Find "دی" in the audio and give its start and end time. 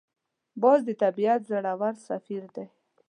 2.55-2.65